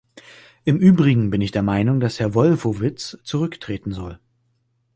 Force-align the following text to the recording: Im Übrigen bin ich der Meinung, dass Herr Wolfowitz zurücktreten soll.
Im 0.63 0.77
Übrigen 0.79 1.29
bin 1.29 1.41
ich 1.41 1.51
der 1.51 1.61
Meinung, 1.61 1.99
dass 1.99 2.19
Herr 2.19 2.33
Wolfowitz 2.33 3.19
zurücktreten 3.23 3.91
soll. 3.91 4.19